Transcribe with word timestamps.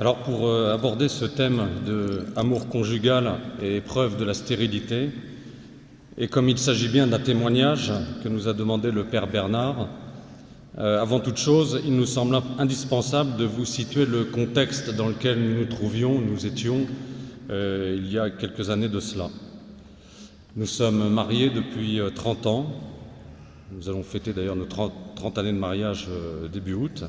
Alors 0.00 0.18
pour 0.18 0.46
euh, 0.46 0.72
aborder 0.72 1.08
ce 1.08 1.24
thème 1.24 1.66
de 1.84 2.24
amour 2.36 2.68
conjugal 2.68 3.34
et 3.60 3.78
épreuve 3.78 4.16
de 4.16 4.24
la 4.24 4.32
stérilité, 4.32 5.10
et 6.16 6.28
comme 6.28 6.48
il 6.48 6.56
s'agit 6.56 6.86
bien 6.86 7.08
d'un 7.08 7.18
témoignage 7.18 7.92
que 8.22 8.28
nous 8.28 8.46
a 8.46 8.52
demandé 8.52 8.92
le 8.92 9.02
Père 9.02 9.26
Bernard, 9.26 9.88
euh, 10.78 11.02
avant 11.02 11.18
toute 11.18 11.38
chose, 11.38 11.80
il 11.84 11.96
nous 11.96 12.06
semble 12.06 12.40
indispensable 12.60 13.36
de 13.38 13.44
vous 13.44 13.64
situer 13.64 14.06
le 14.06 14.22
contexte 14.22 14.94
dans 14.94 15.08
lequel 15.08 15.40
nous 15.40 15.58
nous 15.58 15.64
trouvions, 15.64 16.20
nous 16.20 16.46
étions 16.46 16.86
euh, 17.50 17.96
il 17.98 18.08
y 18.12 18.20
a 18.20 18.30
quelques 18.30 18.70
années 18.70 18.88
de 18.88 19.00
cela. 19.00 19.30
Nous 20.54 20.66
sommes 20.66 21.12
mariés 21.12 21.50
depuis 21.50 21.98
30 22.14 22.46
ans, 22.46 22.70
nous 23.72 23.88
allons 23.88 24.04
fêter 24.04 24.32
d'ailleurs 24.32 24.54
nos 24.54 24.64
30, 24.64 24.92
30 25.16 25.38
années 25.38 25.52
de 25.52 25.58
mariage 25.58 26.06
début 26.52 26.74
août, 26.74 27.02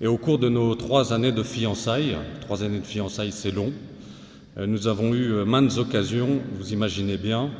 et 0.00 0.06
au 0.06 0.16
cours 0.16 0.38
de 0.38 0.48
nos 0.48 0.74
trois 0.74 1.12
années 1.12 1.32
de 1.32 1.42
fiançailles, 1.42 2.16
trois 2.40 2.62
années 2.62 2.78
de 2.78 2.86
fiançailles 2.86 3.32
c'est 3.32 3.50
long, 3.50 3.72
euh, 4.56 4.66
nous 4.66 4.88
avons 4.88 5.12
eu 5.14 5.32
euh, 5.32 5.44
maintes 5.44 5.76
occasions, 5.76 6.40
vous 6.58 6.72
imaginez 6.72 7.18
bien, 7.18 7.50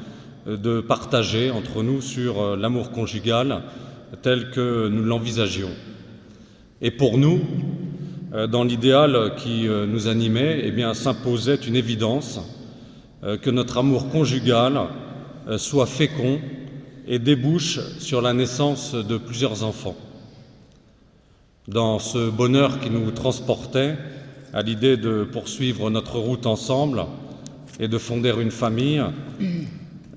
euh, 0.47 0.57
de 0.57 0.81
partager 0.81 1.51
entre 1.51 1.83
nous 1.83 2.01
sur 2.01 2.57
l'amour 2.57 2.93
conjugal 2.93 3.63
tel 4.23 4.51
que 4.51 4.89
nous 4.89 5.05
l'envisagions. 5.05 5.71
Et 6.81 6.91
pour 6.91 7.19
nous, 7.19 7.41
dans 8.51 8.65
l'idéal 8.65 9.35
qui 9.37 9.69
nous 9.69 10.09
animait, 10.09 10.65
eh 10.65 10.95
s'imposait 10.95 11.57
une 11.57 11.77
évidence 11.77 12.41
que 13.23 13.51
notre 13.51 13.79
amour 13.79 14.09
conjugal 14.09 14.81
soit 15.59 15.87
fécond 15.87 16.41
et 17.07 17.21
débouche 17.21 17.79
sur 17.99 18.21
la 18.21 18.33
naissance 18.33 18.95
de 18.95 19.17
plusieurs 19.17 19.63
enfants 19.63 19.97
dans 21.71 22.01
ce 22.01 22.31
bonheur 22.31 22.81
qui 22.81 22.91
nous 22.91 23.13
transportait 23.13 23.97
à 24.53 24.63
l'idée 24.63 24.97
de 24.97 25.23
poursuivre 25.23 25.89
notre 25.89 26.19
route 26.19 26.47
ensemble 26.47 27.05
et 27.79 27.87
de 27.87 27.97
fonder 27.97 28.35
une 28.41 28.51
famille, 28.51 29.01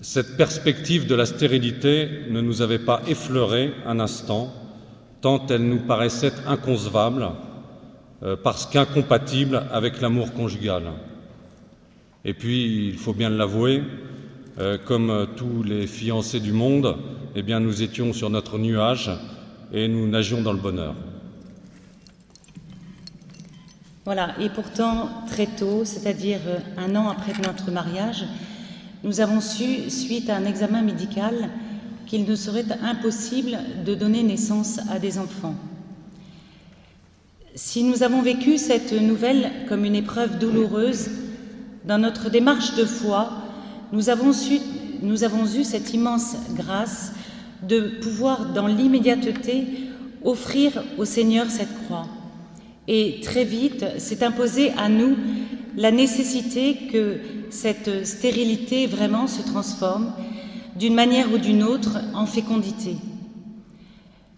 cette 0.02 0.36
perspective 0.36 1.06
de 1.06 1.14
la 1.14 1.28
stérilité 1.28 2.10
ne 2.32 2.42
nous 2.42 2.64
avait 2.64 2.80
pas 2.80 3.04
effleuré 3.08 3.72
un 3.86 4.00
instant, 4.00 4.52
tant 5.22 5.46
elle 5.48 5.68
nous 5.68 5.82
paraissait 5.82 6.34
inconcevable, 6.48 7.30
euh, 8.24 8.36
parce 8.36 8.66
qu'incompatible 8.66 9.64
avec 9.72 10.02
l'amour 10.02 10.34
conjugal. 10.34 10.84
Et 12.26 12.34
puis, 12.34 12.88
il 12.88 12.98
faut 12.98 13.14
bien 13.14 13.30
l'avouer, 13.30 13.84
euh, 14.58 14.78
comme 14.84 15.28
tous 15.36 15.62
les 15.62 15.86
fiancés 15.86 16.40
du 16.40 16.52
monde, 16.52 16.98
eh 17.36 17.44
bien, 17.44 17.60
nous 17.60 17.84
étions 17.84 18.12
sur 18.12 18.30
notre 18.32 18.58
nuage 18.58 19.12
et 19.72 19.88
nous 19.88 20.08
nagions 20.08 20.42
dans 20.42 20.54
le 20.54 20.60
bonheur. 20.60 20.96
Voilà, 24.06 24.36
et 24.42 24.50
pourtant, 24.50 25.10
très 25.28 25.46
tôt, 25.46 25.86
c'est-à-dire 25.86 26.40
euh, 26.46 26.60
un 26.78 26.94
an 26.98 27.08
après 27.08 27.32
notre 27.42 27.72
mariage, 27.72 28.26
nous 29.06 29.22
avons 29.22 29.40
su, 29.40 29.90
suite 29.90 30.30
à 30.30 30.36
un 30.36 30.44
examen 30.44 30.82
médical, 30.82 31.50
qu'il 32.06 32.26
nous 32.26 32.36
serait 32.36 32.66
impossible 32.84 33.58
de 33.86 33.96
donner 33.96 34.22
naissance 34.24 34.80
à 34.92 35.00
des 35.00 35.18
enfants. 35.18 35.56
Si 37.56 37.84
nous 37.84 38.04
avons 38.04 38.22
vécu 38.22 38.58
cette 38.58 38.92
nouvelle 38.92 39.50
comme 39.70 39.86
une 39.86 39.96
épreuve 39.96 40.38
douloureuse, 40.38 41.10
dans 41.86 41.98
notre 41.98 42.30
démarche 42.30 42.76
de 42.76 42.84
foi, 42.84 43.32
nous 43.94 44.10
avons, 44.10 44.34
su, 44.34 44.60
nous 45.02 45.24
avons 45.24 45.46
eu 45.46 45.64
cette 45.64 45.94
immense 45.94 46.36
grâce 46.56 47.14
de 47.62 48.00
pouvoir, 48.02 48.48
dans 48.52 48.68
l'immédiateté, 48.68 49.66
offrir 50.26 50.84
au 50.98 51.06
Seigneur 51.06 51.50
cette 51.50 51.74
croix. 51.86 52.08
Et 52.88 53.22
très 53.22 53.46
vite 53.46 53.86
s'est 53.98 54.24
imposée 54.24 54.72
à 54.78 54.90
nous 54.90 55.16
la 55.78 55.92
nécessité 55.92 56.78
que 56.92 57.18
cette 57.50 58.06
stérilité 58.06 58.88
vraiment 58.88 59.28
se 59.28 59.42
transforme 59.42 60.12
d'une 60.78 60.94
manière 60.94 61.32
ou 61.34 61.38
d'une 61.38 61.64
autre 61.64 61.98
en 62.14 62.26
fécondité. 62.26 62.96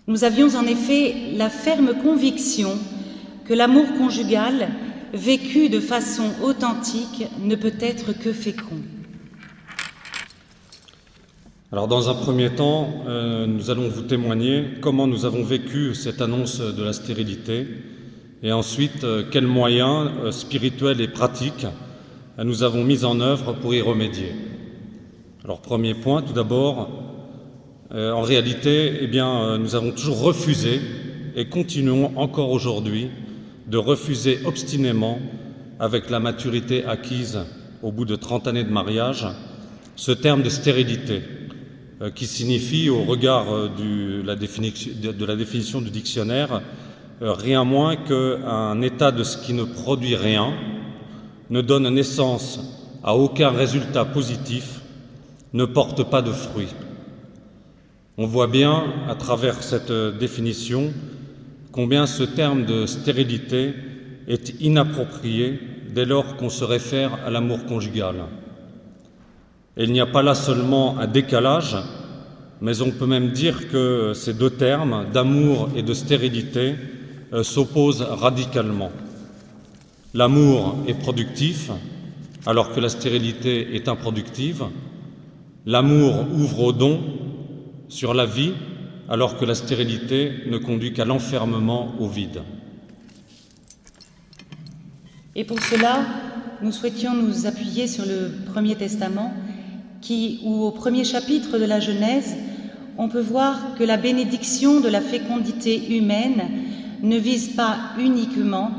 Nous 0.08 0.24
avions 0.24 0.56
en 0.56 0.66
effet 0.66 1.16
la 1.36 1.50
ferme 1.50 1.94
conviction 2.04 2.78
que 3.46 3.54
l'amour 3.54 3.86
conjugal, 3.98 4.70
vécu 5.14 5.70
de 5.70 5.80
façon 5.80 6.30
authentique, 6.44 7.26
ne 7.42 7.56
peut 7.56 7.74
être 7.80 8.14
que 8.14 8.32
fécond. 8.32 8.82
Alors 11.72 11.88
dans 11.88 12.10
un 12.10 12.14
premier 12.14 12.52
temps, 12.52 13.04
euh, 13.08 13.48
nous 13.48 13.70
allons 13.70 13.90
vous 13.90 14.04
témoigner 14.04 14.66
comment 14.82 15.08
nous 15.08 15.26
avons 15.26 15.44
vécu 15.44 15.96
cette 15.96 16.22
annonce 16.22 16.60
de 16.60 16.84
la 16.84 16.94
stérilité 16.94 17.68
et 18.46 18.52
ensuite, 18.52 19.04
euh, 19.04 19.24
quels 19.30 19.48
moyens 19.48 20.12
euh, 20.24 20.32
spirituels 20.32 21.02
et 21.02 21.08
pratiques 21.08 21.66
euh, 22.38 22.44
nous 22.44 22.62
avons 22.62 22.84
mis 22.84 23.04
en 23.04 23.20
œuvre 23.20 23.54
pour 23.54 23.74
y 23.74 23.82
remédier. 23.82 24.34
Alors, 25.44 25.62
premier 25.62 25.96
point, 25.96 26.22
tout 26.22 26.34
d'abord, 26.34 26.90
en 27.92 28.22
réalité, 28.24 28.94
eh 29.02 29.08
nous 29.08 29.76
avons 29.76 29.92
toujours 29.92 30.20
refusé 30.20 30.82
et 31.36 31.46
continuons 31.46 32.12
encore 32.16 32.50
aujourd'hui 32.50 33.10
de 33.68 33.78
refuser 33.78 34.40
obstinément, 34.44 35.20
avec 35.80 36.10
la 36.10 36.20
maturité 36.20 36.84
acquise 36.84 37.40
au 37.84 37.92
bout 37.92 38.06
de 38.06 38.16
30 38.16 38.48
années 38.48 38.64
de 38.64 38.72
mariage, 38.72 39.28
ce 39.96 40.12
terme 40.12 40.42
de 40.42 40.50
stérilité, 40.50 41.22
qui 42.16 42.26
signifie, 42.26 42.90
au 42.90 43.04
regard 43.04 43.46
de 43.70 44.24
la 44.26 44.36
définition 44.36 45.82
du 45.82 45.92
dictionnaire, 45.92 46.64
rien 47.22 47.64
moins 47.64 47.96
qu'un 47.96 48.82
état 48.82 49.12
de 49.12 49.24
ce 49.24 49.38
qui 49.38 49.54
ne 49.54 49.64
produit 49.64 50.16
rien, 50.16 50.54
ne 51.50 51.62
donne 51.62 51.88
naissance 51.90 52.60
à 53.04 53.16
aucun 53.16 53.50
résultat 53.50 54.06
positif, 54.06 54.82
ne 55.54 55.66
porte 55.66 56.10
pas 56.10 56.22
de 56.22 56.32
fruits. 56.32 56.74
On 58.18 58.26
voit 58.26 58.48
bien, 58.48 58.86
à 59.10 59.16
travers 59.16 59.62
cette 59.62 59.92
définition, 59.92 60.94
combien 61.72 62.06
ce 62.08 62.24
terme 62.24 62.66
de 62.66 62.86
stérilité 62.86 63.74
est 64.28 64.62
inapproprié 64.62 65.60
dès 65.94 66.06
lors 66.06 66.36
qu'on 66.36 66.50
se 66.50 66.64
réfère 66.64 67.20
à 67.26 67.30
l'amour 67.30 67.66
conjugal. 67.66 68.16
Il 69.78 69.92
n'y 69.92 70.00
a 70.00 70.06
pas 70.06 70.24
là 70.24 70.36
seulement 70.36 70.98
un 70.98 71.08
décalage, 71.08 71.78
mais 72.62 72.82
on 72.82 72.92
peut 72.92 73.06
même 73.06 73.32
dire 73.32 73.70
que 73.70 74.14
ces 74.16 74.34
deux 74.34 74.50
termes, 74.50 75.06
d'amour 75.14 75.70
et 75.76 75.84
de 75.84 75.94
stérilité, 75.94 76.76
euh, 77.34 77.44
s'opposent 77.44 78.02
radicalement. 78.02 78.92
L'amour 80.14 80.78
est 80.88 80.94
productif 80.94 81.72
alors 82.46 82.74
que 82.74 82.80
la 82.80 82.90
stérilité 82.90 83.76
est 83.76 83.88
improductive. 83.88 84.66
L'amour 85.66 86.26
ouvre 86.34 86.60
au 86.62 86.72
don 86.72 87.02
sur 87.90 88.14
la 88.14 88.26
vie 88.26 88.54
alors 89.10 89.38
que 89.38 89.46
la 89.46 89.56
stérilité 89.56 90.32
ne 90.48 90.58
conduit 90.58 90.94
qu'à 90.94 91.06
l'enfermement 91.06 91.96
au 92.00 92.08
vide. 92.08 92.42
Et 95.36 95.44
pour 95.44 95.60
cela, 95.62 96.06
nous 96.62 96.72
souhaitions 96.72 97.14
nous 97.14 97.46
appuyer 97.46 97.88
sur 97.88 98.06
le 98.06 98.32
Premier 98.54 98.76
Testament, 98.76 99.34
qui, 100.02 100.40
où 100.44 100.64
au 100.64 100.72
premier 100.72 101.04
chapitre 101.04 101.58
de 101.58 101.66
la 101.66 101.80
Genèse, 101.80 102.38
on 102.98 103.10
peut 103.10 103.22
voir 103.22 103.76
que 103.78 103.84
la 103.84 103.98
bénédiction 103.98 104.80
de 104.80 104.88
la 104.88 105.02
fécondité 105.02 105.96
humaine 105.98 106.44
ne 107.06 107.18
vise 107.18 107.50
pas 107.50 107.78
uniquement, 108.00 108.72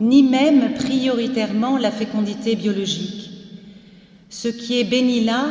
ni 0.00 0.22
même 0.22 0.74
prioritairement 0.74 1.78
la 1.78 1.90
fécondité 1.90 2.54
biologique. 2.54 3.30
Ce 4.28 4.48
qui 4.48 4.78
est 4.78 4.84
béni 4.84 5.24
là, 5.24 5.46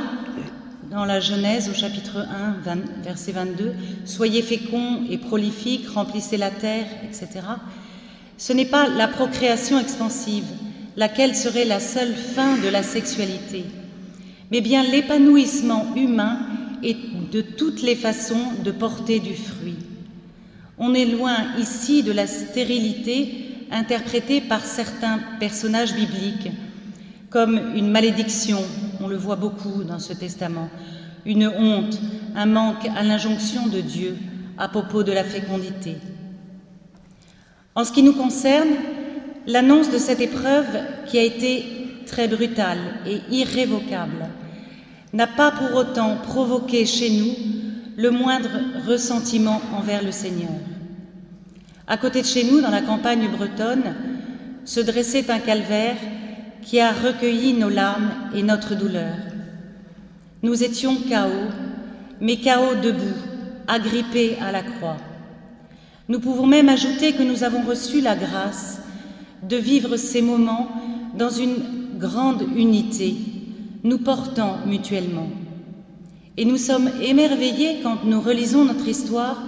dans 0.92 1.06
la 1.06 1.20
Genèse 1.20 1.70
au 1.70 1.74
chapitre 1.74 2.26
1, 2.66 3.04
verset 3.04 3.32
22, 3.32 3.74
Soyez 4.06 4.42
féconds 4.42 5.02
et 5.10 5.18
prolifiques, 5.18 5.90
remplissez 5.90 6.38
la 6.38 6.50
terre, 6.50 6.86
etc. 7.04 7.28
Ce 8.38 8.54
n'est 8.54 8.66
pas 8.66 8.88
la 8.88 9.08
procréation 9.08 9.80
expansive, 9.80 10.46
laquelle 10.96 11.36
serait 11.36 11.66
la 11.66 11.80
seule 11.80 12.14
fin 12.14 12.58
de 12.58 12.70
la 12.70 12.84
sexualité, 12.84 13.66
mais 14.52 14.62
bien 14.62 14.84
l'épanouissement 14.84 15.94
humain 15.96 16.40
et 16.84 16.96
de 17.32 17.42
toutes 17.42 17.82
les 17.82 17.96
façons 17.96 18.54
de 18.64 18.72
porter 18.72 19.20
du 19.20 19.36
fruit. 19.36 19.76
On 20.80 20.94
est 20.94 21.06
loin 21.06 21.36
ici 21.60 22.04
de 22.04 22.14
la 22.14 22.26
stérilité 22.26 23.68
interprétée 23.70 24.40
par 24.40 24.64
certains 24.64 25.20
personnages 25.40 25.94
bibliques 25.94 26.50
comme 27.30 27.60
une 27.76 27.92
malédiction, 27.92 28.60
on 29.02 29.08
le 29.08 29.18
voit 29.18 29.36
beaucoup 29.36 29.84
dans 29.84 30.00
ce 30.00 30.14
testament, 30.14 30.70
une 31.26 31.48
honte, 31.48 32.00
un 32.36 32.48
manque 32.48 32.88
à 32.96 33.04
l'injonction 33.04 33.68
de 33.68 33.82
Dieu 33.82 34.18
à 34.58 34.68
propos 34.68 35.04
de 35.04 35.12
la 35.12 35.24
fécondité. 35.24 35.98
En 37.76 37.84
ce 37.84 37.92
qui 37.92 38.02
nous 38.02 38.14
concerne, 38.14 38.70
l'annonce 39.46 39.92
de 39.92 39.98
cette 39.98 40.22
épreuve 40.22 40.66
qui 41.06 41.20
a 41.20 41.24
été 41.24 41.66
très 42.08 42.28
brutale 42.28 42.80
et 43.06 43.20
irrévocable 43.30 44.28
n'a 45.14 45.28
pas 45.28 45.52
pour 45.52 45.76
autant 45.76 46.18
provoqué 46.18 46.86
chez 46.86 47.12
nous 47.12 47.34
le 47.96 48.12
moindre 48.12 48.50
ressentiment 48.88 49.62
envers 49.78 50.04
le 50.04 50.12
Seigneur. 50.12 50.50
À 51.92 51.98
côté 51.98 52.22
de 52.22 52.28
chez 52.28 52.44
nous, 52.44 52.62
dans 52.62 52.70
la 52.70 52.84
campagne 52.84 53.28
bretonne, 53.36 53.96
se 54.64 54.80
dressait 54.80 55.32
un 55.32 55.40
calvaire 55.40 55.98
qui 56.62 56.80
a 56.80 56.92
recueilli 56.92 57.54
nos 57.54 57.70
larmes 57.70 58.12
et 58.36 58.44
notre 58.44 58.76
douleur. 58.76 59.16
Nous 60.44 60.64
étions 60.64 60.96
chaos, 61.10 61.50
mais 62.22 62.36
chaos 62.36 62.76
debout, 62.76 63.18
agrippés 63.68 64.38
à 64.40 64.52
la 64.52 64.62
croix. 64.62 64.98
Nous 66.10 66.20
pouvons 66.20 66.46
même 66.46 66.70
ajouter 66.70 67.14
que 67.14 67.24
nous 67.24 67.44
avons 67.44 67.64
reçu 67.64 68.02
la 68.02 68.16
grâce 68.16 68.84
de 69.42 69.58
vivre 69.58 69.98
ces 69.98 70.22
moments 70.22 70.70
dans 71.18 71.32
une 71.32 71.56
grande 71.98 72.44
unité, 72.56 73.16
nous 73.84 73.98
portant 73.98 74.58
mutuellement. 74.68 75.30
Et 76.38 76.46
nous 76.46 76.58
sommes 76.58 76.92
émerveillés 77.02 77.80
quand 77.82 78.06
nous 78.06 78.22
relisons 78.22 78.66
notre 78.66 78.88
histoire 78.88 79.42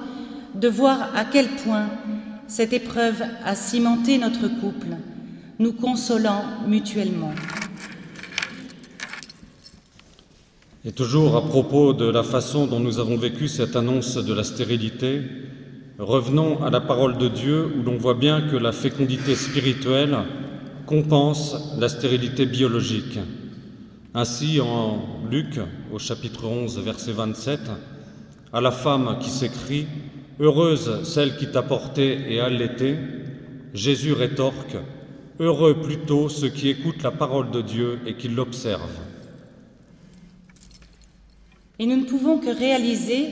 de 0.56 0.68
voir 0.68 1.16
à 1.16 1.24
quel 1.24 1.48
point 1.48 1.88
cette 2.52 2.74
épreuve 2.74 3.24
a 3.46 3.56
cimenté 3.56 4.18
notre 4.18 4.50
couple, 4.60 4.98
nous 5.58 5.72
consolant 5.72 6.44
mutuellement. 6.68 7.32
Et 10.84 10.92
toujours 10.92 11.38
à 11.38 11.46
propos 11.46 11.94
de 11.94 12.10
la 12.10 12.24
façon 12.24 12.68
dont 12.68 12.82
nous 12.82 13.00
avons 13.00 13.16
vécu 13.16 13.48
cette 13.48 13.78
annonce 13.78 14.18
de 14.18 14.34
la 14.34 14.44
stérilité, 14.44 15.22
revenons 15.98 16.62
à 16.62 16.70
la 16.70 16.82
parole 16.82 17.18
de 17.18 17.30
Dieu 17.30 17.68
où 17.68 17.84
l'on 17.84 17.96
voit 17.96 18.16
bien 18.16 18.42
que 18.42 18.58
la 18.58 18.74
fécondité 18.74 19.36
spirituelle 19.36 20.18
compense 20.86 21.56
la 21.80 21.88
stérilité 21.88 22.46
biologique. 22.46 23.18
Ainsi, 24.14 24.60
en 24.60 24.98
Luc, 25.32 25.58
au 25.94 26.00
chapitre 26.00 26.48
11, 26.48 26.80
verset 26.80 27.14
27, 27.14 27.62
à 28.52 28.60
la 28.60 28.72
femme 28.72 29.20
qui 29.22 29.30
s'écrit 29.30 29.88
Heureuse 30.42 31.04
celle 31.04 31.38
qui 31.38 31.52
t'a 31.52 31.62
porté 31.62 32.18
et 32.28 32.40
allaité, 32.40 32.96
Jésus 33.76 34.14
rétorque 34.14 34.76
Heureux 35.40 35.80
plutôt 35.80 36.30
ceux 36.30 36.50
qui 36.50 36.70
écoutent 36.70 37.04
la 37.04 37.12
parole 37.12 37.52
de 37.52 37.62
Dieu 37.62 38.00
et 38.08 38.16
qui 38.16 38.28
l'observent. 38.28 39.00
Et 41.78 41.86
nous 41.86 41.96
ne 41.96 42.06
pouvons 42.06 42.40
que 42.40 42.50
réaliser 42.50 43.28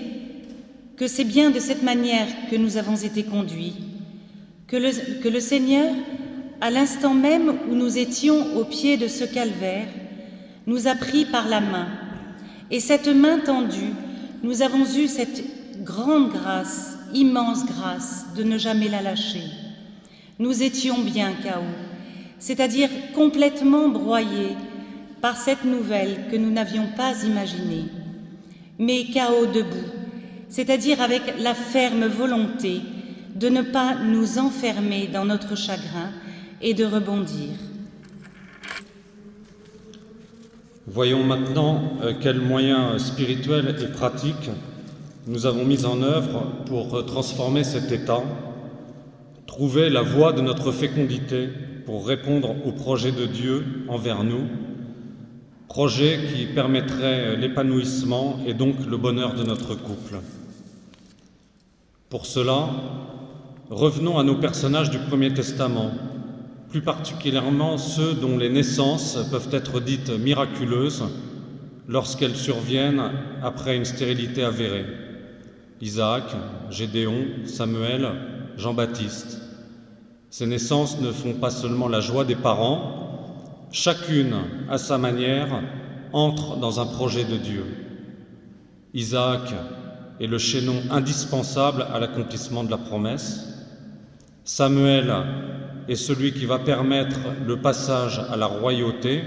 que 0.97 1.07
c'est 1.07 1.23
bien 1.23 1.49
de 1.49 1.59
cette 1.59 1.81
manière 1.81 2.27
que 2.51 2.55
nous 2.55 2.77
avons 2.77 2.95
été 2.95 3.23
conduits, 3.23 3.73
que 4.67 4.77
le, 4.77 5.21
que 5.23 5.29
le 5.29 5.39
Seigneur, 5.39 5.91
à 6.61 6.69
l'instant 6.69 7.15
même 7.15 7.55
où 7.71 7.73
nous 7.73 7.97
étions 7.97 8.55
au 8.55 8.65
pied 8.65 8.97
de 8.97 9.07
ce 9.07 9.23
calvaire, 9.23 9.87
nous 10.67 10.87
a 10.87 10.93
pris 10.93 11.25
par 11.25 11.47
la 11.47 11.59
main. 11.59 11.87
Et 12.69 12.79
cette 12.79 13.07
main 13.07 13.39
tendue, 13.39 13.93
nous 14.43 14.61
avons 14.61 14.85
eu 14.85 15.07
cette 15.07 15.43
grande 15.83 16.31
grâce, 16.31 16.98
immense 17.13 17.65
grâce 17.65 18.25
de 18.35 18.43
ne 18.43 18.57
jamais 18.57 18.87
la 18.87 19.01
lâcher. 19.01 19.43
Nous 20.39 20.63
étions 20.63 20.99
bien 20.99 21.33
chaos, 21.43 21.63
c'est-à-dire 22.39 22.89
complètement 23.13 23.89
broyés 23.89 24.55
par 25.21 25.35
cette 25.37 25.65
nouvelle 25.65 26.27
que 26.31 26.37
nous 26.37 26.51
n'avions 26.51 26.87
pas 26.95 27.23
imaginée, 27.25 27.85
mais 28.77 29.05
chaos 29.05 29.47
debout, 29.47 29.91
c'est-à-dire 30.47 31.01
avec 31.01 31.21
la 31.39 31.53
ferme 31.53 32.05
volonté 32.05 32.81
de 33.35 33.49
ne 33.49 33.61
pas 33.61 33.95
nous 33.95 34.39
enfermer 34.39 35.07
dans 35.07 35.25
notre 35.25 35.55
chagrin 35.55 36.11
et 36.61 36.73
de 36.73 36.85
rebondir. 36.85 37.49
Voyons 40.87 41.23
maintenant 41.23 41.93
euh, 42.01 42.13
quels 42.19 42.41
moyens 42.41 42.99
spirituels 43.05 43.75
et 43.79 43.87
pratiques 43.91 44.49
nous 45.27 45.45
avons 45.45 45.65
mis 45.65 45.85
en 45.85 46.01
œuvre 46.01 46.43
pour 46.65 47.05
transformer 47.05 47.63
cet 47.63 47.91
état, 47.91 48.23
trouver 49.47 49.89
la 49.89 50.01
voie 50.01 50.33
de 50.33 50.41
notre 50.41 50.71
fécondité 50.71 51.49
pour 51.85 52.07
répondre 52.07 52.55
au 52.65 52.71
projet 52.71 53.11
de 53.11 53.25
Dieu 53.25 53.65
envers 53.87 54.23
nous, 54.23 54.47
projet 55.67 56.19
qui 56.31 56.45
permettrait 56.45 57.35
l'épanouissement 57.35 58.39
et 58.45 58.53
donc 58.53 58.75
le 58.89 58.97
bonheur 58.97 59.35
de 59.35 59.43
notre 59.43 59.75
couple. 59.75 60.15
Pour 62.09 62.25
cela, 62.25 62.69
revenons 63.69 64.17
à 64.17 64.23
nos 64.23 64.35
personnages 64.35 64.89
du 64.89 64.99
Premier 64.99 65.33
Testament, 65.33 65.91
plus 66.69 66.81
particulièrement 66.81 67.77
ceux 67.77 68.13
dont 68.13 68.37
les 68.37 68.49
naissances 68.49 69.17
peuvent 69.29 69.49
être 69.51 69.79
dites 69.79 70.09
miraculeuses 70.09 71.03
lorsqu'elles 71.87 72.35
surviennent 72.35 73.11
après 73.41 73.75
une 73.75 73.85
stérilité 73.85 74.43
avérée. 74.43 74.85
Isaac, 75.81 76.23
Gédéon, 76.69 77.25
Samuel, 77.45 78.09
Jean-Baptiste. 78.57 79.41
Ces 80.29 80.45
naissances 80.45 80.99
ne 80.99 81.11
font 81.11 81.33
pas 81.33 81.49
seulement 81.49 81.87
la 81.87 82.01
joie 82.01 82.25
des 82.25 82.35
parents, 82.35 83.67
chacune, 83.71 84.35
à 84.69 84.77
sa 84.77 84.97
manière, 84.97 85.63
entre 86.11 86.57
dans 86.57 86.79
un 86.79 86.85
projet 86.85 87.23
de 87.23 87.37
Dieu. 87.37 87.63
Isaac 88.93 89.53
est 90.19 90.27
le 90.27 90.37
chaînon 90.37 90.81
indispensable 90.91 91.85
à 91.93 91.99
l'accomplissement 91.99 92.63
de 92.63 92.71
la 92.71 92.77
promesse. 92.77 93.47
Samuel 94.43 95.13
est 95.87 95.95
celui 95.95 96.33
qui 96.33 96.45
va 96.45 96.59
permettre 96.59 97.19
le 97.45 97.61
passage 97.61 98.19
à 98.29 98.35
la 98.35 98.47
royauté 98.47 99.23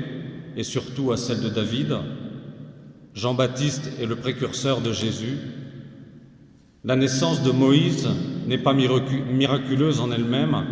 et 0.56 0.64
surtout 0.64 1.12
à 1.12 1.16
celle 1.16 1.40
de 1.40 1.48
David. 1.48 1.96
Jean-Baptiste 3.14 3.90
est 4.00 4.06
le 4.06 4.16
précurseur 4.16 4.80
de 4.80 4.92
Jésus. 4.92 5.38
La 6.84 6.96
naissance 6.96 7.44
de 7.44 7.52
Moïse 7.52 8.08
n'est 8.48 8.58
pas 8.58 8.74
miraculeuse 8.74 10.00
en 10.00 10.10
elle-même, 10.10 10.64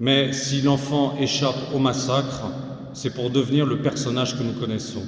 mais 0.00 0.32
si 0.32 0.62
l'enfant 0.62 1.18
échappe 1.20 1.74
au 1.74 1.78
massacre, 1.78 2.50
c'est 2.94 3.12
pour 3.12 3.28
devenir 3.28 3.66
le 3.66 3.82
personnage 3.82 4.38
que 4.38 4.42
nous 4.42 4.54
connaissons. 4.54 5.02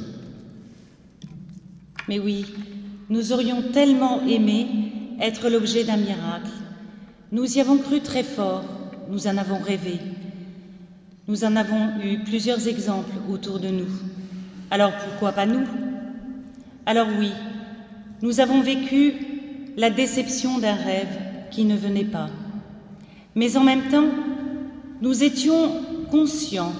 Mais 2.06 2.18
oui, 2.18 2.44
nous 3.08 3.32
aurions 3.32 3.62
tellement 3.72 4.20
aimé 4.26 4.66
être 5.22 5.48
l'objet 5.48 5.84
d'un 5.84 5.96
miracle. 5.96 6.50
Nous 7.32 7.56
y 7.56 7.60
avons 7.62 7.78
cru 7.78 8.00
très 8.00 8.24
fort, 8.24 8.62
nous 9.08 9.26
en 9.26 9.38
avons 9.38 9.58
rêvé. 9.58 9.98
Nous 11.28 11.44
en 11.44 11.56
avons 11.56 11.98
eu 12.04 12.18
plusieurs 12.24 12.68
exemples 12.68 13.14
autour 13.30 13.58
de 13.58 13.68
nous. 13.68 13.88
Alors 14.70 14.92
pourquoi 14.92 15.32
pas 15.32 15.46
nous? 15.46 15.64
Alors 16.84 17.06
oui, 17.18 17.30
nous 18.20 18.40
avons 18.40 18.60
vécu 18.60 19.14
la 19.76 19.90
déception 19.90 20.58
d'un 20.58 20.74
rêve 20.74 21.18
qui 21.50 21.64
ne 21.64 21.76
venait 21.76 22.04
pas. 22.04 22.30
Mais 23.34 23.56
en 23.56 23.64
même 23.64 23.88
temps, 23.90 24.08
nous 25.00 25.24
étions 25.24 25.82
conscients 26.10 26.72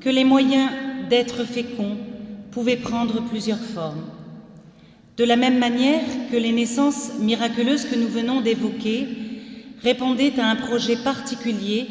que 0.00 0.08
les 0.10 0.24
moyens 0.24 0.70
d'être 1.08 1.44
féconds 1.44 1.96
pouvaient 2.50 2.76
prendre 2.76 3.22
plusieurs 3.22 3.60
formes. 3.60 4.04
De 5.16 5.24
la 5.24 5.36
même 5.36 5.58
manière 5.58 6.02
que 6.30 6.36
les 6.36 6.52
naissances 6.52 7.12
miraculeuses 7.20 7.86
que 7.86 7.98
nous 7.98 8.08
venons 8.08 8.40
d'évoquer 8.40 9.08
répondait 9.82 10.38
à 10.38 10.50
un 10.50 10.56
projet 10.56 10.96
particulier 10.96 11.86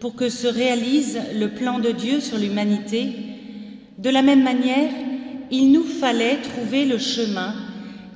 pour 0.00 0.14
que 0.14 0.28
se 0.28 0.46
réalise 0.46 1.20
le 1.34 1.50
plan 1.50 1.78
de 1.78 1.90
Dieu 1.90 2.20
sur 2.20 2.38
l'humanité, 2.38 3.10
de 3.98 4.10
la 4.10 4.22
même 4.22 4.42
manière, 4.42 4.90
il 5.50 5.72
nous 5.72 5.84
fallait 5.84 6.36
trouver 6.36 6.84
le 6.84 6.98
chemin 6.98 7.54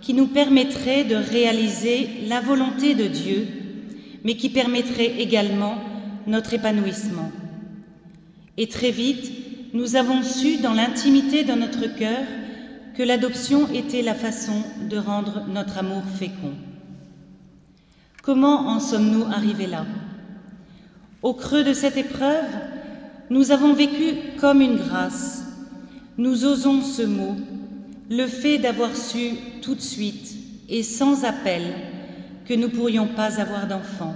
qui 0.02 0.14
nous 0.14 0.26
permettrait 0.26 1.04
de 1.04 1.14
réaliser 1.14 2.08
la 2.28 2.40
volonté 2.40 2.94
de 2.94 3.06
Dieu, 3.06 3.46
mais 4.24 4.36
qui 4.36 4.50
permettrait 4.50 5.20
également 5.20 5.76
notre 6.26 6.54
épanouissement. 6.54 7.30
Et 8.58 8.68
très 8.68 8.90
vite, 8.90 9.32
nous 9.72 9.96
avons 9.96 10.22
su 10.22 10.58
dans 10.58 10.74
l'intimité 10.74 11.44
de 11.44 11.52
notre 11.52 11.86
cœur 11.96 12.26
que 12.94 13.02
l'adoption 13.02 13.68
était 13.72 14.02
la 14.02 14.14
façon 14.14 14.62
de 14.90 14.98
rendre 14.98 15.44
notre 15.48 15.78
amour 15.78 16.02
fécond. 16.18 16.52
Comment 18.22 18.68
en 18.68 18.80
sommes-nous 18.80 19.24
arrivés 19.24 19.66
là? 19.66 19.86
Au 21.22 21.32
creux 21.32 21.64
de 21.64 21.72
cette 21.72 21.96
épreuve, 21.96 22.44
nous 23.30 23.50
avons 23.50 23.72
vécu 23.72 24.14
comme 24.38 24.60
une 24.60 24.76
grâce. 24.76 25.44
Nous 26.18 26.44
osons 26.44 26.82
ce 26.82 27.02
mot, 27.02 27.36
le 28.12 28.26
fait 28.26 28.58
d'avoir 28.58 28.94
su 28.94 29.30
tout 29.62 29.74
de 29.74 29.80
suite 29.80 30.34
et 30.68 30.82
sans 30.82 31.24
appel 31.24 31.62
que 32.44 32.52
nous 32.52 32.68
pourrions 32.68 33.06
pas 33.06 33.40
avoir 33.40 33.66
d'enfants, 33.66 34.14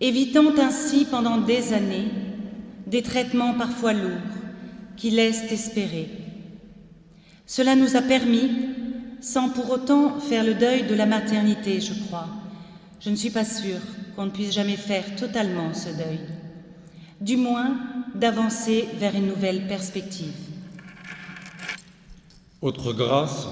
évitant 0.00 0.56
ainsi 0.56 1.04
pendant 1.04 1.38
des 1.38 1.72
années 1.72 2.06
des 2.86 3.02
traitements 3.02 3.54
parfois 3.54 3.94
lourds 3.94 4.30
qui 4.96 5.10
laissent 5.10 5.50
espérer. 5.50 6.08
Cela 7.46 7.74
nous 7.74 7.96
a 7.96 8.00
permis, 8.00 8.48
sans 9.20 9.48
pour 9.48 9.68
autant 9.70 10.20
faire 10.20 10.44
le 10.44 10.54
deuil 10.54 10.84
de 10.84 10.94
la 10.94 11.06
maternité, 11.06 11.80
je 11.80 11.94
crois, 12.04 12.28
je 13.00 13.10
ne 13.10 13.16
suis 13.16 13.30
pas 13.30 13.44
sûre 13.44 13.80
qu'on 14.14 14.26
ne 14.26 14.30
puisse 14.30 14.52
jamais 14.52 14.76
faire 14.76 15.16
totalement 15.16 15.74
ce 15.74 15.88
deuil, 15.88 16.20
du 17.20 17.36
moins 17.36 17.76
d'avancer 18.14 18.88
vers 19.00 19.16
une 19.16 19.26
nouvelle 19.26 19.66
perspective. 19.66 20.47
Autre 22.60 22.92
grâce, 22.92 23.46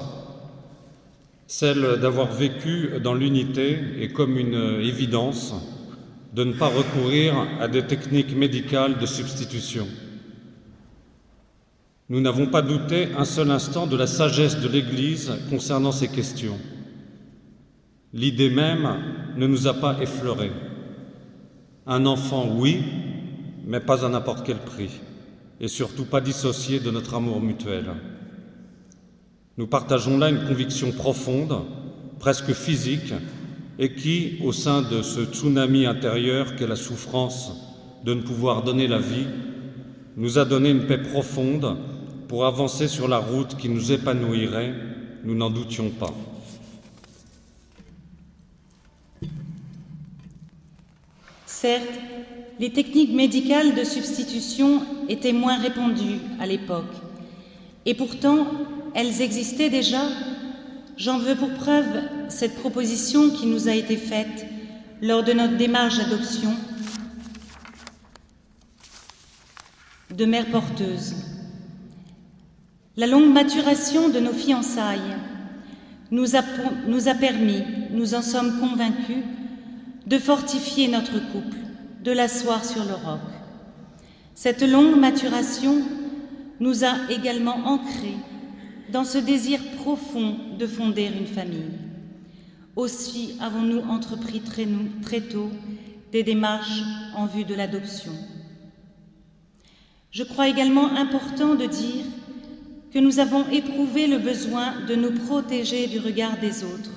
celle 1.47 2.01
d'avoir 2.01 2.33
vécu 2.33 2.91
dans 3.01 3.15
l'unité 3.15 3.79
et 4.01 4.09
comme 4.09 4.37
une 4.37 4.81
évidence 4.81 5.55
de 6.35 6.43
ne 6.43 6.53
pas 6.53 6.67
recourir 6.67 7.35
à 7.61 7.69
des 7.69 7.87
techniques 7.87 8.35
médicales 8.37 8.99
de 8.99 9.07
substitution. 9.07 9.87
Nous 12.09 12.21
n'avons 12.21 12.47
pas 12.47 12.63
douté 12.63 13.11
un 13.17 13.25
seul 13.25 13.53
instant 13.53 13.87
de 13.87 13.97
la 13.97 14.09
sagesse 14.09 14.59
de 14.59 14.69
l'Église 14.69 15.33
concernant 15.51 15.93
ces 15.93 16.09
questions. 16.09 16.59
L'idée 18.13 18.51
même 18.51 18.89
ne 19.37 19.47
nous 19.47 19.69
a 19.69 19.75
pas 19.75 19.97
effleurés. 20.03 20.53
Un 21.87 22.07
enfant, 22.07 22.49
oui, 22.57 22.83
mais 23.65 23.79
pas 23.79 24.05
à 24.05 24.09
n'importe 24.09 24.45
quel 24.45 24.59
prix, 24.59 24.91
et 25.61 25.69
surtout 25.69 26.07
pas 26.07 26.21
dissocié 26.21 26.81
de 26.81 26.91
notre 26.91 27.15
amour 27.15 27.41
mutuel. 27.41 27.85
Nous 29.59 29.67
partageons 29.67 30.19
là 30.19 30.29
une 30.29 30.47
conviction 30.47 30.93
profonde, 30.93 31.63
presque 32.19 32.53
physique, 32.53 33.15
et 33.79 33.95
qui, 33.95 34.39
au 34.45 34.53
sein 34.53 34.83
de 34.83 35.03
ce 35.03 35.25
tsunami 35.25 35.87
intérieur 35.87 36.57
qu'est 36.57 36.67
la 36.67 36.77
souffrance 36.77 37.53
de 38.05 38.15
ne 38.15 38.23
pouvoir 38.23 38.63
donner 38.63 38.87
la 38.87 38.99
vie, 38.99 39.27
nous 40.17 40.39
a 40.39 40.45
donné 40.45 40.71
une 40.71 40.87
paix 40.87 40.99
profonde 40.99 41.77
pour 42.29 42.47
avancer 42.47 42.89
sur 42.89 43.09
la 43.09 43.19
route 43.19 43.57
qui 43.57 43.69
nous 43.69 43.93
épanouirait, 43.93 44.75
nous 45.25 45.35
n'en 45.35 45.51
doutions 45.51 45.91
pas. 45.91 46.15
Certes, 51.47 51.83
les 52.61 52.71
techniques 52.71 53.15
médicales 53.15 53.75
de 53.75 53.85
substitution 53.85 54.83
étaient 55.09 55.33
moins 55.33 55.59
répandues 55.59 56.21
à 56.41 56.47
l'époque, 56.47 56.85
et 57.87 57.95
pourtant 57.95 58.47
elles 58.95 59.23
existaient 59.23 59.71
déjà. 59.71 60.03
J'en 60.97 61.19
veux 61.19 61.35
pour 61.35 61.51
preuve 61.51 62.03
cette 62.29 62.57
proposition 62.57 63.31
qui 63.31 63.47
nous 63.47 63.69
a 63.69 63.75
été 63.75 63.97
faite 63.97 64.47
lors 65.01 65.23
de 65.23 65.33
notre 65.33 65.57
démarche 65.57 65.99
d'adoption 65.99 66.55
de 70.15 70.25
mère 70.25 70.47
porteuse. 70.47 71.15
La 72.97 73.07
longue 73.07 73.33
maturation 73.33 74.09
de 74.09 74.19
nos 74.19 74.33
fiançailles 74.33 75.17
nous 76.11 76.37
a, 76.37 77.15
permis, 77.15 77.63
nous 77.91 78.15
en 78.15 78.23
sommes 78.23 78.59
convaincus, 78.59 79.25
de 80.07 80.19
fortifier 80.19 80.89
notre 80.89 81.19
couple, 81.33 81.59
de 82.03 82.13
l'asseoir 82.13 82.65
sur 82.65 82.85
le 82.85 82.95
roc. 82.95 83.21
Cette 84.35 84.63
longue 84.63 84.99
maturation 84.99 85.83
nous 86.61 86.85
a 86.85 87.11
également 87.11 87.57
ancrés 87.67 88.17
dans 88.93 89.05
ce 89.05 89.19
désir 89.19 89.61
profond 89.83 90.37
de 90.59 90.67
fonder 90.67 91.11
une 91.19 91.27
famille. 91.27 91.73
Aussi 92.77 93.37
avons-nous 93.41 93.81
entrepris 93.81 94.41
très, 94.41 94.67
très 95.03 95.21
tôt 95.21 95.51
des 96.13 96.23
démarches 96.23 96.83
en 97.17 97.27
vue 97.27 97.45
de 97.45 97.55
l'adoption. 97.55 98.13
Je 100.11 100.23
crois 100.23 100.49
également 100.49 100.93
important 100.97 101.55
de 101.55 101.67
dire 101.67 102.05
que 102.93 102.99
nous 102.99 103.19
avons 103.19 103.47
éprouvé 103.51 104.07
le 104.07 104.19
besoin 104.19 104.81
de 104.89 104.95
nous 104.95 105.13
protéger 105.13 105.87
du 105.89 105.99
regard 105.99 106.39
des 106.39 106.65
autres, 106.65 106.93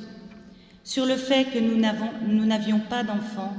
sur 0.84 1.06
le 1.06 1.16
fait 1.16 1.46
que 1.46 1.60
nous 1.60 2.46
n'avions 2.46 2.80
pas 2.80 3.04
d'enfants 3.04 3.54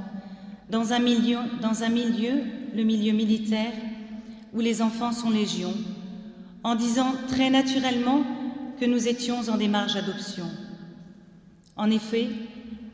dans 0.69 0.93
un, 0.93 0.99
milieu, 0.99 1.37
dans 1.61 1.83
un 1.83 1.89
milieu, 1.89 2.41
le 2.73 2.83
milieu 2.83 3.11
militaire, 3.11 3.73
où 4.53 4.59
les 4.61 4.81
enfants 4.81 5.11
sont 5.11 5.29
légion, 5.29 5.73
en 6.63 6.75
disant 6.75 7.13
très 7.27 7.49
naturellement 7.49 8.23
que 8.79 8.85
nous 8.85 9.07
étions 9.07 9.49
en 9.49 9.57
démarche 9.57 9.93
d'adoption. 9.93 10.45
En 11.75 11.89
effet, 11.89 12.27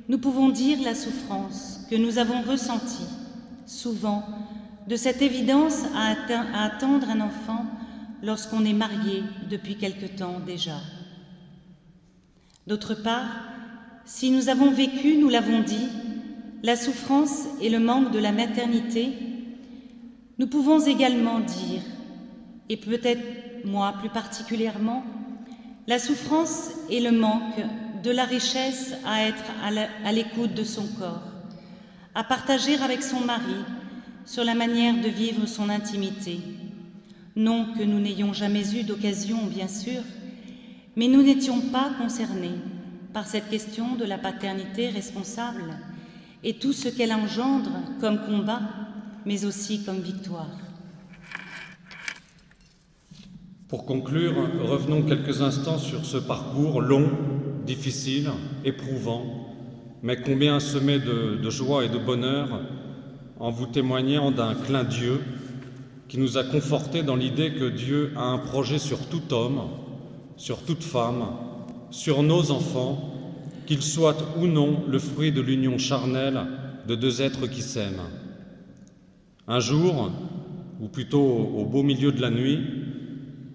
nous 0.10 0.18
pouvons 0.18 0.50
dire 0.50 0.80
la 0.84 0.96
souffrance 0.96 1.82
que 1.90 1.96
nous 1.96 2.18
avons 2.18 2.42
ressentie, 2.42 3.08
souvent, 3.66 4.24
de 4.88 4.96
cette 4.96 5.22
évidence 5.22 5.84
à, 5.96 6.16
à 6.54 6.66
attendre 6.66 7.10
un 7.10 7.22
enfant 7.22 7.66
lorsqu'on 8.24 8.66
est 8.66 8.74
marié 8.74 9.24
depuis 9.50 9.76
quelque 9.76 10.06
temps 10.06 10.40
déjà. 10.46 10.80
D'autre 12.68 12.96
part, 12.96 13.30
si 14.06 14.32
nous 14.32 14.50
avons 14.50 14.72
vécu, 14.72 15.18
nous 15.18 15.30
l'avons 15.30 15.62
dit, 15.62 15.88
la 16.64 16.76
souffrance 16.76 17.46
et 17.62 17.70
le 17.70 17.80
manque 17.80 18.12
de 18.12 18.20
la 18.20 18.32
maternité, 18.32 19.10
nous 20.40 20.48
pouvons 20.48 20.80
également 20.86 21.40
dire, 21.40 21.82
et 22.70 22.78
peut-être 22.78 23.47
moi 23.66 23.94
plus 24.00 24.10
particulièrement, 24.10 25.04
la 25.88 26.00
souffrance 26.00 26.72
et 26.90 27.00
le 27.00 27.12
manque 27.12 27.62
de 28.04 28.12
la 28.12 28.26
richesse 28.26 28.94
à 29.06 29.24
être 29.24 29.44
à 30.06 30.12
l'écoute 30.12 30.54
de 30.54 30.64
son 30.64 30.88
corps, 31.00 31.24
à 32.14 32.24
partager 32.24 32.76
avec 32.82 33.04
son 33.04 33.22
mari 33.22 33.64
sur 34.26 34.44
la 34.44 34.56
manière 34.56 34.96
de 35.02 35.08
vivre 35.08 35.46
son 35.46 35.70
intimité, 35.70 36.40
non 37.36 37.68
que 37.78 37.84
nous 37.84 38.00
n'ayons 38.00 38.34
jamais 38.34 38.76
eu 38.76 38.84
d'occasion, 38.84 39.46
bien 39.46 39.68
sûr, 39.68 40.02
mais 40.96 41.08
nous 41.08 41.22
n'étions 41.22 41.62
pas 41.62 41.92
concernés 41.98 42.58
par 43.14 43.28
cette 43.28 43.50
question 43.50 43.96
de 43.96 44.04
la 44.04 44.18
paternité 44.18 44.90
responsable 44.90 45.78
et 46.44 46.56
tout 46.56 46.74
ce 46.74 46.90
qu'elle 46.90 47.14
engendre 47.14 47.72
comme 48.00 48.26
combat, 48.26 48.62
mais 49.26 49.46
aussi 49.46 49.84
comme 49.84 50.02
victoire. 50.02 50.67
Pour 53.68 53.84
conclure, 53.84 54.34
revenons 54.64 55.02
quelques 55.02 55.42
instants 55.42 55.78
sur 55.78 56.06
ce 56.06 56.16
parcours 56.16 56.80
long, 56.80 57.10
difficile, 57.66 58.30
éprouvant, 58.64 59.26
mais 60.02 60.16
combien 60.22 60.62
semé 60.62 61.00
de, 61.00 61.50
joie 61.50 61.84
et 61.84 61.90
de 61.90 61.98
bonheur 61.98 62.62
en 63.42 63.52
vous 63.52 63.66
témoignant 63.66 64.32
d'un 64.32 64.56
clin 64.56 64.86
Dieu 64.86 65.20
qui 66.08 66.18
nous 66.18 66.38
a 66.38 66.46
confortés 66.46 67.04
dans 67.04 67.18
l'idée 67.18 67.56
que 67.56 67.70
Dieu 67.70 68.14
a 68.16 68.22
un 68.22 68.38
projet 68.38 68.80
sur 68.80 69.06
tout 69.10 69.34
homme, 69.34 69.64
sur 70.38 70.64
toute 70.64 70.84
femme, 70.84 71.26
sur 71.92 72.24
nos 72.24 72.52
enfants, 72.52 73.14
qu'ils 73.66 73.84
soient 73.84 74.16
ou 74.38 74.48
non 74.48 74.86
le 74.88 74.98
fruit 74.98 75.34
de 75.34 75.42
l'union 75.42 75.78
charnelle 75.78 76.40
de 76.88 76.96
deux 76.96 77.22
êtres 77.22 77.48
qui 77.48 77.62
s'aiment. 77.62 78.08
Un 79.46 79.60
jour, 79.60 80.10
ou 80.80 80.88
plutôt 80.88 81.20
au 81.22 81.66
beau 81.66 81.84
milieu 81.84 82.14
de 82.14 82.22
la 82.22 82.30
nuit, 82.30 82.87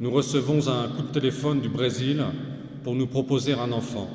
nous 0.03 0.11
recevons 0.11 0.67
un 0.67 0.89
coup 0.89 1.03
de 1.03 1.13
téléphone 1.13 1.61
du 1.61 1.69
Brésil 1.69 2.25
pour 2.83 2.97
nous 2.97 3.07
proposer 3.07 3.53
un 3.53 3.71
enfant, 3.71 4.11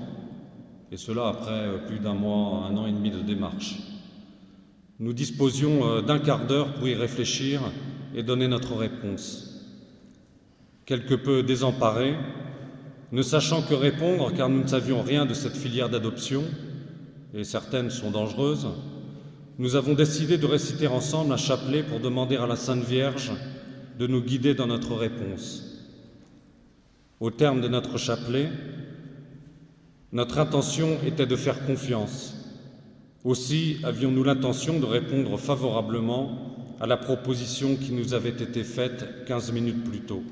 et 0.91 0.97
cela 0.97 1.29
après 1.29 1.85
plus 1.87 1.99
d'un 1.99 2.13
mois, 2.13 2.65
un 2.69 2.75
an 2.75 2.87
et 2.87 2.91
demi 2.91 3.09
de 3.09 3.21
démarche. 3.21 3.77
Nous 4.99 5.13
disposions 5.13 5.87
euh, 5.87 6.01
d'un 6.01 6.19
quart 6.19 6.45
d'heure 6.45 6.73
pour 6.73 6.89
y 6.89 6.93
réfléchir 6.93 7.61
et 8.13 8.21
donner 8.21 8.49
notre 8.49 8.75
réponse. 8.75 9.65
Quelque 10.85 11.15
peu 11.15 11.41
désemparés, 11.41 12.17
ne 13.13 13.21
sachant 13.21 13.61
que 13.61 13.73
répondre 13.73 14.33
car 14.33 14.49
nous 14.49 14.63
ne 14.63 14.67
savions 14.67 15.01
rien 15.01 15.25
de 15.25 15.33
cette 15.33 15.55
filière 15.55 15.89
d'adoption, 15.89 16.43
et 17.33 17.45
certaines 17.45 17.91
sont 17.91 18.11
dangereuses, 18.11 18.67
nous 19.57 19.77
avons 19.77 19.93
décidé 19.93 20.37
de 20.37 20.47
réciter 20.47 20.87
ensemble 20.87 21.31
un 21.31 21.37
chapelet 21.37 21.81
pour 21.81 22.01
demander 22.01 22.35
à 22.35 22.45
la 22.45 22.57
Sainte 22.57 22.83
Vierge 22.83 23.31
de 23.97 24.05
nous 24.05 24.21
guider 24.21 24.53
dans 24.53 24.67
notre 24.67 24.93
réponse. 24.93 25.76
Au 27.19 27.31
terme 27.31 27.61
de 27.61 27.67
notre 27.67 27.97
chapelet, 27.97 28.49
notre 30.11 30.37
intention 30.37 30.99
était 31.03 31.25
de 31.25 31.35
faire 31.35 31.65
confiance. 31.65 32.35
Aussi 33.23 33.77
avions-nous 33.83 34.23
l'intention 34.23 34.79
de 34.79 34.85
répondre 34.85 35.37
favorablement 35.39 36.55
à 36.79 36.85
la 36.85 36.95
proposition 36.95 37.75
qui 37.75 37.91
nous 37.91 38.13
avait 38.13 38.29
été 38.29 38.63
faite 38.63 39.25
15 39.25 39.51
minutes 39.51 39.83
plus 39.83 40.01
tôt. 40.01 40.23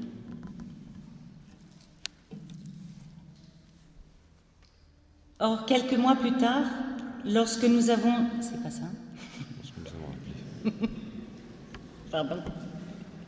Or, 5.39 5.65
quelques 5.65 5.98
mois 5.98 6.15
plus 6.15 6.38
tard, 6.38 6.65
lorsque 7.25 7.65
nous 7.65 7.89
avons... 7.89 8.13
C'est 8.42 8.62
pas 8.62 8.70
ça? 8.70 8.86
Pardon. 12.12 12.38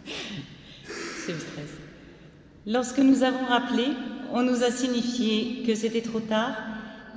C'est 0.05 1.33
le 1.33 1.39
stress. 1.39 1.69
Lorsque 2.69 2.99
nous 2.99 3.23
avons 3.23 3.45
rappelé, 3.45 3.85
on 4.33 4.43
nous 4.43 4.61
a 4.61 4.71
signifié 4.71 5.63
que 5.65 5.73
c'était 5.73 6.01
trop 6.01 6.19
tard, 6.19 6.51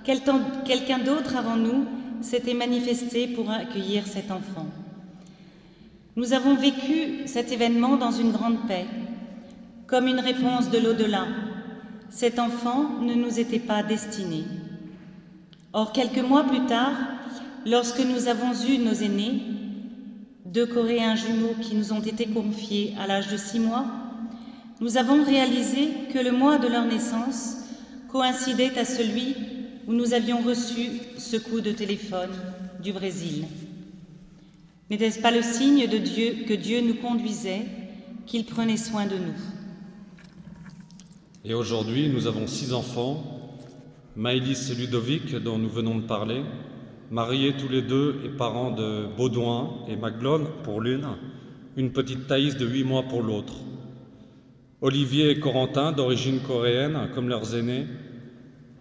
quelqu'un 0.05 1.01
d'autre 1.01 1.35
avant 1.37 1.57
nous 1.57 1.87
s'était 2.21 2.55
manifesté 2.55 3.27
pour 3.27 3.51
accueillir 3.51 4.07
cet 4.07 4.31
enfant. 4.31 4.67
Nous 6.15 6.35
avons 6.35 6.55
vécu 6.55 7.27
cet 7.27 7.51
événement 7.51 7.97
dans 7.97 8.13
une 8.13 8.31
grande 8.31 8.65
paix, 8.69 8.87
comme 9.89 10.07
une 10.07 10.21
réponse 10.21 10.71
de 10.71 10.79
l'au-delà. 10.79 11.27
Cet 12.11 12.39
enfant 12.39 13.01
ne 13.01 13.15
nous 13.15 13.41
était 13.41 13.59
pas 13.59 13.83
destiné. 13.83 14.45
Or, 15.73 15.91
quelques 15.91 16.23
mois 16.23 16.45
plus 16.45 16.65
tard, 16.67 16.93
lorsque 17.67 18.05
nous 18.07 18.29
avons 18.29 18.53
eu 18.69 18.79
nos 18.79 18.93
aînés, 18.93 19.43
deux 20.45 20.67
Coréens 20.67 21.17
jumeaux 21.17 21.57
qui 21.61 21.75
nous 21.75 21.93
ont 21.93 22.03
été 22.03 22.27
confiés 22.27 22.95
à 23.01 23.09
l'âge 23.09 23.33
de 23.33 23.37
six 23.37 23.59
mois, 23.59 23.87
nous 24.81 24.97
avons 24.97 25.23
réalisé 25.23 25.89
que 26.13 26.19
le 26.19 26.33
mois 26.33 26.59
de 26.59 26.67
leur 26.67 26.87
naissance 26.87 27.57
coïncidait 28.09 28.79
à 28.79 28.85
celui 28.85 29.37
où 29.87 29.93
nous 29.93 30.15
avions 30.15 30.41
reçu 30.41 30.89
ce 31.19 31.37
coup 31.37 31.61
de 31.61 31.73
téléphone 31.73 32.31
du 32.83 32.93
Brésil. 32.93 33.45
N'était-ce 34.89 35.21
pas 35.21 35.31
le 35.31 35.43
signe 35.43 35.87
de 35.87 35.99
Dieu 35.99 36.45
que 36.49 36.55
Dieu 36.55 36.81
nous 36.81 36.95
conduisait, 36.95 37.67
qu'il 38.27 38.45
prenait 38.45 38.79
soin 38.79 39.07
de 39.07 39.17
nous? 39.17 39.39
Et 41.45 41.55
aujourd'hui, 41.55 42.09
nous 42.09 42.27
avons 42.27 42.47
six 42.47 42.73
enfants, 42.73 43.59
Maëlys 44.17 44.71
et 44.71 44.75
Ludovic, 44.75 45.35
dont 45.37 45.59
nous 45.59 45.69
venons 45.69 45.97
de 45.97 46.07
parler, 46.07 46.43
mariés 47.11 47.55
tous 47.57 47.69
les 47.69 47.83
deux 47.83 48.21
et 48.25 48.29
parents 48.29 48.71
de 48.71 49.07
Baudouin 49.17 49.71
et 49.89 49.97
Maglone 49.97 50.49
pour 50.65 50.81
l'une, 50.81 51.07
une 51.77 51.93
petite 51.93 52.27
Thaïs 52.27 52.57
de 52.57 52.67
huit 52.67 52.85
mois 52.85 53.05
pour 53.05 53.23
l'autre. 53.23 53.55
Olivier 54.83 55.29
et 55.29 55.39
Corentin, 55.39 55.93
d'origine 55.93 56.41
coréenne, 56.41 57.11
comme 57.15 57.29
leurs 57.29 57.55
aînés, 57.55 57.85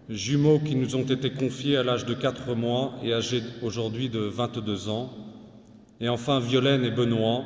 jumeaux 0.08 0.58
qui 0.58 0.74
nous 0.74 0.96
ont 0.96 1.04
été 1.04 1.30
confiés 1.30 1.76
à 1.76 1.82
l'âge 1.82 2.06
de 2.06 2.14
4 2.14 2.54
mois 2.54 2.94
et 3.04 3.12
âgés 3.12 3.42
aujourd'hui 3.62 4.08
de 4.08 4.20
22 4.20 4.88
ans. 4.88 5.12
Et 6.00 6.08
enfin 6.08 6.40
Violaine 6.40 6.84
et 6.86 6.90
Benoît, 6.90 7.44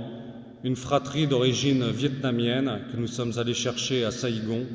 une 0.63 0.77
fratrie 0.77 1.27
d'origine 1.27 1.91
vietnamienne 1.91 2.83
que 2.93 2.97
nous 2.97 3.09
sommes 3.09 3.37
allés 3.39 3.55
chercher 3.55 4.05
à 4.05 4.13
Saïgon 4.13 4.67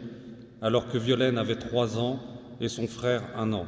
alors 0.61 0.89
que 0.89 0.97
Violaine 0.97 1.37
avait 1.37 1.55
3 1.55 1.97
ans 1.97 2.19
et 2.59 2.67
son 2.67 2.85
frère 2.85 3.23
1 3.37 3.53
an. 3.53 3.65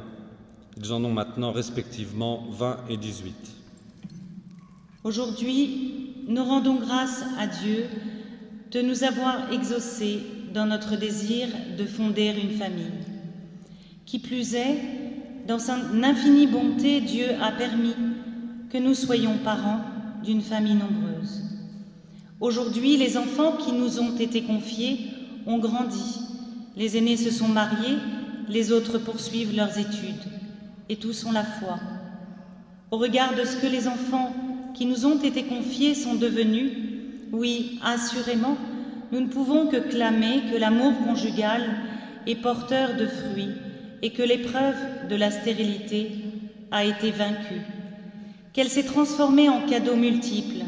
Ils 0.76 0.92
en 0.92 1.02
ont 1.04 1.12
maintenant 1.12 1.52
respectivement 1.52 2.46
20 2.50 2.80
et 2.90 2.98
18. 2.98 3.34
Aujourd'hui, 5.04 6.12
nous 6.28 6.44
rendons 6.44 6.76
grâce 6.76 7.24
à 7.38 7.46
Dieu 7.46 7.86
de 8.72 8.80
nous 8.80 9.04
avoir 9.04 9.52
exaucés 9.52 10.20
dans 10.54 10.64
notre 10.66 10.96
désir 10.96 11.48
de 11.78 11.84
fonder 11.84 12.34
une 12.42 12.56
famille. 12.58 12.92
Qui 14.06 14.18
plus 14.18 14.54
est, 14.54 14.78
dans 15.46 15.58
son 15.58 16.02
infinie 16.02 16.46
bonté, 16.46 17.00
Dieu 17.02 17.26
a 17.42 17.52
permis 17.52 17.94
que 18.70 18.78
nous 18.78 18.94
soyons 18.94 19.36
parents 19.44 19.80
d'une 20.24 20.40
famille 20.40 20.74
nombreuse. 20.74 21.42
Aujourd'hui, 22.40 22.96
les 22.96 23.18
enfants 23.18 23.58
qui 23.58 23.72
nous 23.72 24.00
ont 24.00 24.16
été 24.16 24.42
confiés 24.42 25.00
ont 25.46 25.58
grandi. 25.58 26.20
Les 26.76 26.96
aînés 26.96 27.18
se 27.18 27.30
sont 27.30 27.48
mariés, 27.48 27.98
les 28.48 28.72
autres 28.72 28.98
poursuivent 28.98 29.54
leurs 29.54 29.78
études, 29.78 30.24
et 30.88 30.96
tous 30.96 31.24
ont 31.26 31.32
la 31.32 31.44
foi. 31.44 31.78
Au 32.90 32.96
regard 32.96 33.34
de 33.34 33.44
ce 33.44 33.56
que 33.56 33.66
les 33.66 33.86
enfants 33.86 34.34
qui 34.74 34.86
nous 34.86 35.04
ont 35.04 35.20
été 35.20 35.44
confiés 35.44 35.94
sont 35.94 36.14
devenus, 36.14 36.72
oui, 37.32 37.80
assurément, 37.82 38.56
nous 39.10 39.20
ne 39.20 39.28
pouvons 39.28 39.66
que 39.66 39.76
clamer 39.76 40.42
que 40.52 40.58
l'amour 40.58 40.92
conjugal 41.04 41.62
est 42.26 42.36
porteur 42.36 42.94
de 42.96 43.06
fruits 43.06 43.52
et 44.02 44.10
que 44.10 44.22
l'épreuve 44.22 45.08
de 45.08 45.16
la 45.16 45.30
stérilité 45.30 46.12
a 46.70 46.84
été 46.84 47.10
vaincue, 47.10 47.62
qu'elle 48.52 48.68
s'est 48.68 48.84
transformée 48.84 49.48
en 49.48 49.66
cadeaux 49.66 49.96
multiples, 49.96 50.64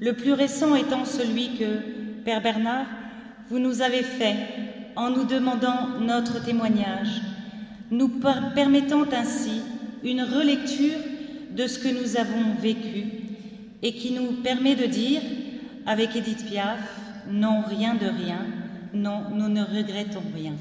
le 0.00 0.12
plus 0.14 0.32
récent 0.32 0.74
étant 0.74 1.04
celui 1.04 1.50
que, 1.56 2.24
Père 2.24 2.42
Bernard, 2.42 2.86
vous 3.48 3.58
nous 3.60 3.80
avez 3.80 4.02
fait 4.02 4.36
en 4.96 5.10
nous 5.10 5.24
demandant 5.24 6.00
notre 6.00 6.44
témoignage, 6.44 7.22
nous 7.90 8.20
permettant 8.54 9.04
ainsi 9.12 9.60
une 10.02 10.22
relecture 10.22 10.98
de 11.52 11.66
ce 11.66 11.78
que 11.78 11.88
nous 11.88 12.16
avons 12.16 12.54
vécu 12.60 13.04
et 13.82 13.92
qui 13.92 14.12
nous 14.12 14.42
permet 14.42 14.74
de 14.74 14.86
dire, 14.86 15.20
avec 15.86 16.16
Édith 16.16 16.46
Piaf, 16.46 16.78
non, 17.28 17.62
rien 17.62 17.94
de 17.94 18.06
rien, 18.06 18.46
non, 18.92 19.24
nous 19.30 19.48
ne 19.48 19.62
regrettons 19.62 20.22
rien. 20.34 20.52